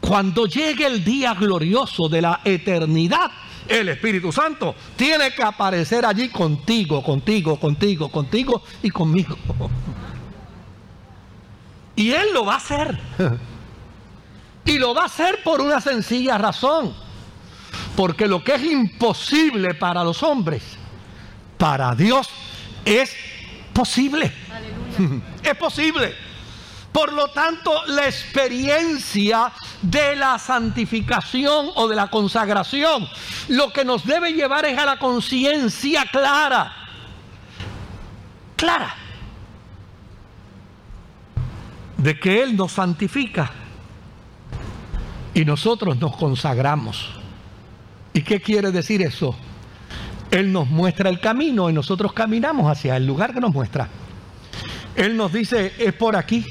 [0.00, 3.30] Cuando llegue el día glorioso de la eternidad,
[3.68, 9.36] el Espíritu Santo tiene que aparecer allí contigo, contigo, contigo, contigo y conmigo.
[12.00, 12.98] Y Él lo va a hacer.
[14.62, 16.94] Y lo va a hacer por una sencilla razón
[17.96, 20.62] porque lo que es imposible para los hombres,
[21.58, 22.28] para Dios
[22.84, 23.14] es
[23.72, 24.32] posible.
[25.42, 26.14] Es posible.
[26.92, 33.08] Por lo tanto, la experiencia de la santificación o de la consagración,
[33.48, 36.74] lo que nos debe llevar es a la conciencia clara.
[38.56, 38.94] Clara.
[42.02, 43.50] De que Él nos santifica
[45.34, 47.10] y nosotros nos consagramos.
[48.12, 49.36] ¿Y qué quiere decir eso?
[50.30, 53.88] Él nos muestra el camino y nosotros caminamos hacia el lugar que nos muestra.
[54.96, 56.44] Él nos dice, es por aquí.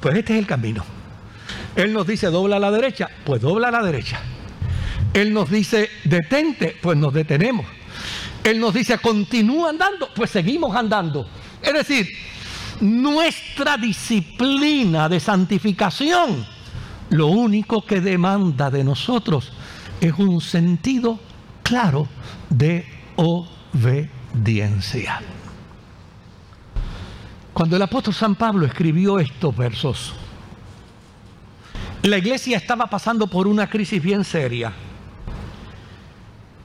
[0.00, 0.84] Pues este es el camino.
[1.76, 3.08] Él nos dice, dobla a la derecha.
[3.24, 4.20] Pues dobla a la derecha.
[5.12, 6.76] Él nos dice, detente.
[6.80, 7.66] Pues nos detenemos.
[8.44, 10.08] Él nos dice, continúa andando.
[10.14, 11.26] Pues seguimos andando.
[11.62, 12.08] Es decir,
[12.80, 16.46] nuestra disciplina de santificación,
[17.10, 19.52] lo único que demanda de nosotros
[20.00, 21.18] es un sentido
[21.62, 22.08] claro
[22.48, 25.20] de obediencia.
[27.52, 30.14] Cuando el apóstol San Pablo escribió estos versos,
[32.02, 34.72] la iglesia estaba pasando por una crisis bien seria.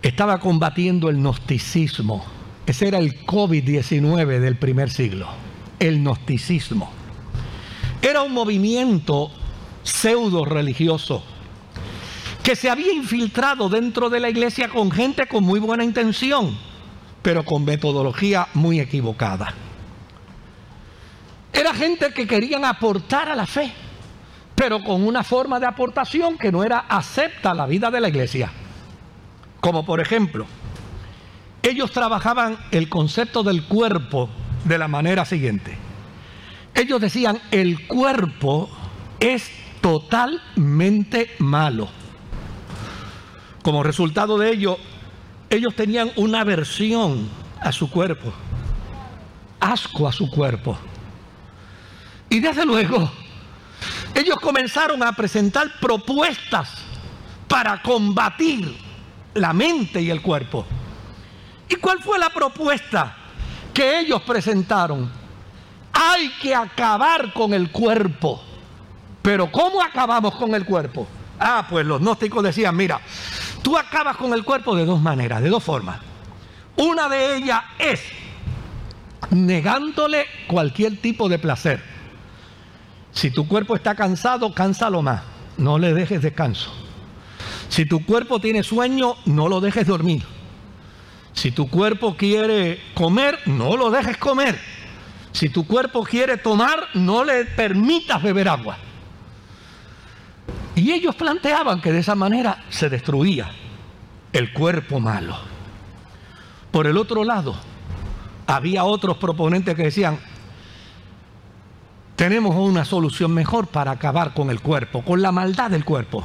[0.01, 2.25] Estaba combatiendo el gnosticismo.
[2.65, 5.27] Ese era el COVID-19 del primer siglo.
[5.79, 6.91] El gnosticismo.
[8.01, 9.31] Era un movimiento
[9.83, 11.23] pseudo religioso
[12.43, 16.57] que se había infiltrado dentro de la iglesia con gente con muy buena intención,
[17.21, 19.53] pero con metodología muy equivocada.
[21.51, 23.73] Era gente que querían aportar a la fe,
[24.55, 28.09] pero con una forma de aportación que no era acepta a la vida de la
[28.09, 28.51] iglesia.
[29.59, 30.45] Como por ejemplo,
[31.63, 34.29] ellos trabajaban el concepto del cuerpo
[34.63, 35.77] de la manera siguiente.
[36.73, 38.69] Ellos decían, el cuerpo
[39.19, 39.49] es
[39.81, 41.89] totalmente malo.
[43.63, 44.77] Como resultado de ello,
[45.49, 47.29] ellos tenían una aversión
[47.59, 48.31] a su cuerpo,
[49.59, 50.77] asco a su cuerpo.
[52.29, 53.11] Y desde luego,
[54.13, 56.83] ellos comenzaron a presentar propuestas
[57.47, 58.77] para combatir
[59.33, 60.65] la mente y el cuerpo.
[61.69, 63.16] ¿Y cuál fue la propuesta
[63.77, 65.07] que ellos presentaron?
[65.93, 68.41] Hay que acabar con el cuerpo.
[69.21, 71.07] Pero ¿cómo acabamos con el cuerpo?
[71.39, 72.99] Ah, pues los gnósticos decían, mira,
[73.61, 75.99] tú acabas con el cuerpo de dos maneras, de dos formas.
[76.75, 78.01] Una de ellas es
[79.29, 81.79] negándole cualquier tipo de placer.
[83.11, 85.21] Si tu cuerpo está cansado, cánsalo más.
[85.57, 86.71] No le dejes descanso.
[87.69, 90.23] Si tu cuerpo tiene sueño, no lo dejes dormir.
[91.37, 94.59] Si tu cuerpo quiere comer, no lo dejes comer.
[95.31, 98.75] Si tu cuerpo quiere tomar, no le permitas beber agua.
[100.73, 103.51] Y ellos planteaban que de esa manera se destruía
[104.33, 105.37] el cuerpo malo.
[106.71, 107.55] Por el otro lado,
[108.47, 110.17] había otros proponentes que decían,
[112.15, 116.23] tenemos una solución mejor para acabar con el cuerpo, con la maldad del cuerpo.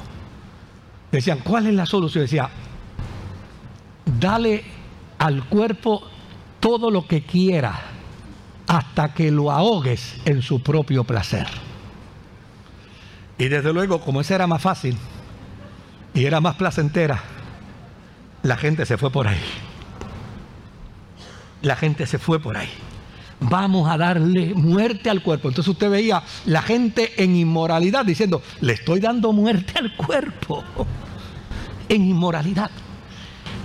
[1.10, 2.24] Decían, ¿cuál es la solución?
[2.24, 2.48] Decía,
[4.18, 4.80] dale
[5.22, 6.02] al cuerpo
[6.58, 7.80] todo lo que quiera
[8.66, 11.46] hasta que lo ahogues en su propio placer.
[13.38, 14.96] Y desde luego, como esa era más fácil
[16.12, 17.22] y era más placentera,
[18.42, 19.40] la gente se fue por ahí.
[21.62, 22.68] La gente se fue por ahí
[23.44, 25.48] vamos a darle muerte al cuerpo.
[25.48, 30.62] Entonces usted veía la gente en inmoralidad diciendo, le estoy dando muerte al cuerpo.
[31.88, 32.70] En inmoralidad.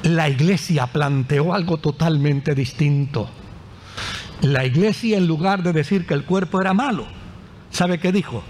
[0.04, 3.30] La iglesia planteó algo totalmente distinto.
[4.42, 7.08] La iglesia en lugar de decir que el cuerpo era malo,
[7.72, 8.44] ¿sabe qué dijo?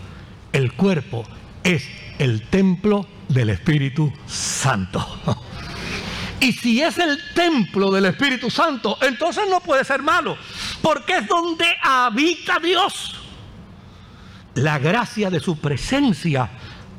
[0.52, 1.26] El cuerpo
[1.64, 1.88] es
[2.20, 5.06] el templo del Espíritu Santo.
[6.40, 10.38] Y si es el templo del Espíritu Santo, entonces no puede ser malo,
[10.84, 13.16] porque es donde habita Dios.
[14.54, 16.48] La gracia de su presencia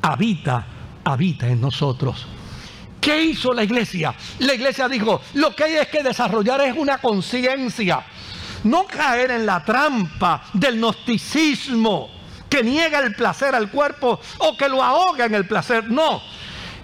[0.01, 0.65] habita,
[1.05, 2.27] habita en nosotros.
[3.09, 4.13] ¿Qué hizo la iglesia?
[4.37, 8.05] La iglesia dijo, lo que hay es que desarrollar es una conciencia,
[8.65, 12.11] no caer en la trampa del gnosticismo
[12.47, 15.89] que niega el placer al cuerpo o que lo ahoga en el placer.
[15.89, 16.21] No,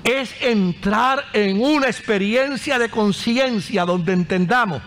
[0.03, 4.81] es entrar en una experiencia de conciencia donde entendamos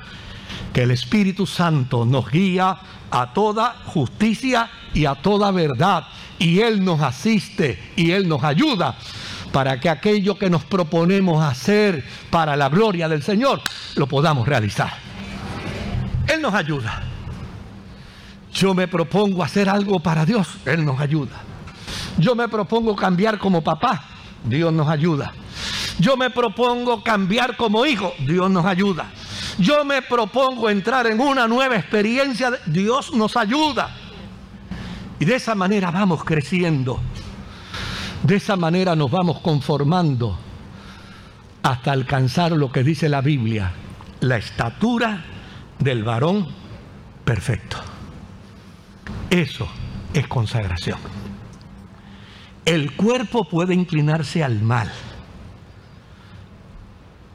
[0.72, 2.80] que el Espíritu Santo nos guía
[3.12, 6.03] a toda justicia y a toda verdad.
[6.41, 8.97] Y Él nos asiste y Él nos ayuda
[9.53, 13.61] para que aquello que nos proponemos hacer para la gloria del Señor
[13.95, 14.93] lo podamos realizar.
[16.27, 17.03] Él nos ayuda.
[18.53, 21.37] Yo me propongo hacer algo para Dios, Él nos ayuda.
[22.19, 24.05] Yo me propongo cambiar como papá,
[24.45, 25.33] Dios nos ayuda.
[25.99, 29.11] Yo me propongo cambiar como hijo, Dios nos ayuda.
[29.59, 33.91] Yo me propongo entrar en una nueva experiencia, Dios nos ayuda.
[35.19, 37.01] Y de esa manera vamos creciendo.
[38.23, 40.39] De esa manera nos vamos conformando
[41.62, 43.73] hasta alcanzar lo que dice la Biblia,
[44.21, 45.25] la estatura
[45.79, 46.47] del varón
[47.25, 47.79] perfecto.
[49.31, 49.69] Eso
[50.12, 50.99] es consagración.
[52.64, 54.91] El cuerpo puede inclinarse al mal,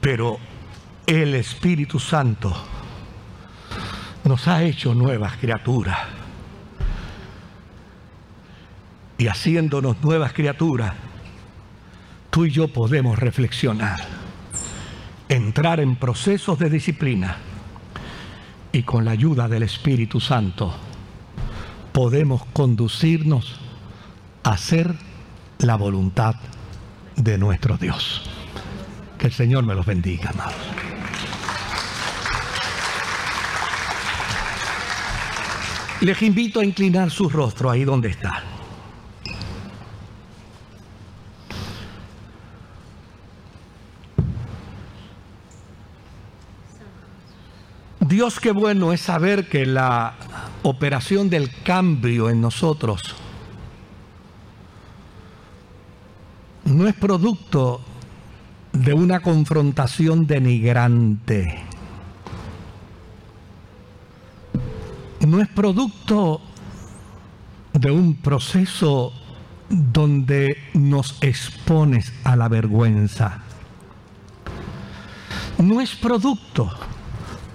[0.00, 0.38] pero
[1.06, 2.54] el Espíritu Santo
[4.24, 5.98] nos ha hecho nuevas criaturas.
[9.18, 10.94] Y haciéndonos nuevas criaturas,
[12.30, 14.00] tú y yo podemos reflexionar,
[15.28, 17.36] entrar en procesos de disciplina
[18.72, 20.74] y con la ayuda del Espíritu Santo
[21.92, 23.54] podemos conducirnos
[24.42, 24.92] a hacer
[25.58, 26.34] la voluntad
[27.14, 28.28] de nuestro Dios.
[29.16, 30.54] Que el Señor me los bendiga, amados.
[36.00, 38.42] Les invito a inclinar su rostro ahí donde está.
[48.14, 50.14] Dios qué bueno es saber que la
[50.62, 53.02] operación del cambio en nosotros
[56.64, 57.80] no es producto
[58.72, 61.64] de una confrontación denigrante.
[65.26, 66.40] No es producto
[67.72, 69.12] de un proceso
[69.68, 73.42] donde nos expones a la vergüenza.
[75.58, 76.70] No es producto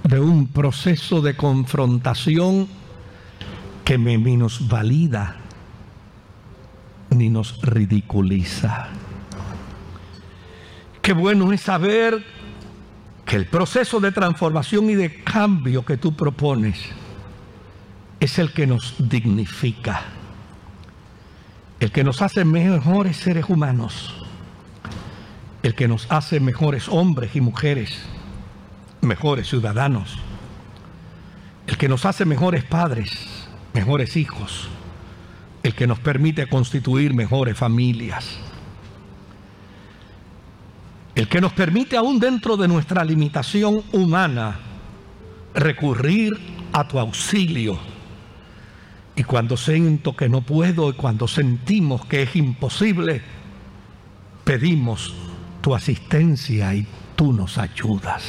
[0.10, 2.68] de un proceso de confrontación
[3.86, 4.18] que me
[4.68, 5.36] valida
[7.12, 8.88] ni nos ridiculiza.
[11.04, 12.26] Qué bueno es saber
[13.24, 16.80] que el proceso de transformación y de cambio que tú propones
[18.20, 20.02] es el que nos dignifica,
[21.80, 24.16] el que nos hace mejores seres humanos,
[25.62, 28.10] el que nos hace mejores hombres y mujeres,
[29.02, 30.18] mejores ciudadanos,
[31.68, 34.68] el que nos hace mejores padres, mejores hijos,
[35.64, 38.40] el que nos permite constituir mejores familias
[41.20, 44.58] el que nos permite aún dentro de nuestra limitación humana
[45.54, 46.32] recurrir
[46.72, 47.78] a tu auxilio.
[49.18, 53.22] Y cuando siento que no puedo y cuando sentimos que es imposible,
[54.46, 55.14] pedimos
[55.60, 56.88] tu asistencia y
[57.18, 58.24] tú nos ayudas.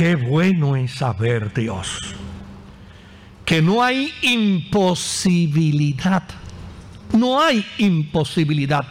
[0.00, 2.14] Qué bueno es saber, Dios,
[3.44, 6.22] que no hay imposibilidad,
[7.12, 8.86] no hay imposibilidad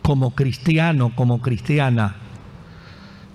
[0.00, 2.16] como cristiano, como cristiana,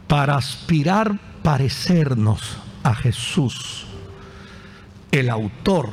[0.08, 3.86] para aspirar parecernos a Jesús,
[5.12, 5.92] el autor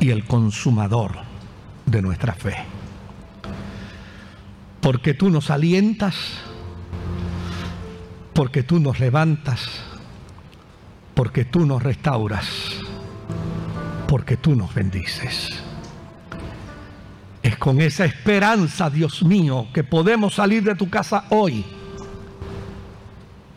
[0.00, 1.18] y el consumador
[1.86, 2.56] de nuestra fe.
[4.80, 6.16] Porque tú nos alientas,
[8.34, 9.84] porque tú nos levantas,
[11.20, 12.48] porque tú nos restauras,
[14.08, 15.50] porque tú nos bendices.
[17.42, 21.62] Es con esa esperanza, Dios mío, que podemos salir de tu casa hoy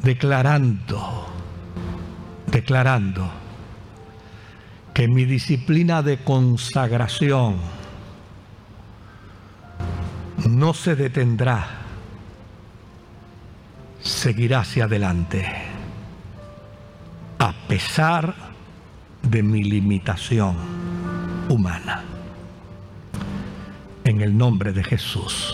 [0.01, 1.25] declarando,
[2.47, 3.31] declarando
[4.93, 7.55] que mi disciplina de consagración
[10.49, 11.65] no se detendrá,
[14.01, 15.62] seguirá hacia adelante,
[17.43, 18.33] a pesar
[19.21, 20.55] de mi limitación
[21.49, 22.01] humana
[24.05, 25.53] en el nombre de Jesús.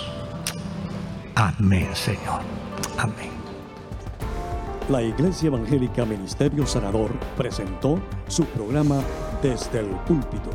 [1.34, 2.42] Amén, Señor.
[2.96, 3.32] Amén.
[4.88, 9.02] La Iglesia Evangélica Ministerio Sanador presentó su programa
[9.42, 10.52] Desde el Púlpito.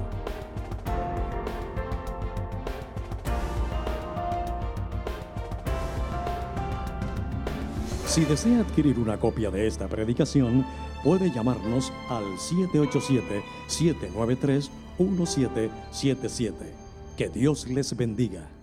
[8.07, 10.65] Si desea adquirir una copia de esta predicación,
[11.05, 12.25] puede llamarnos al
[13.69, 16.53] 787-793-1777.
[17.17, 18.54] Que Dios les bendiga.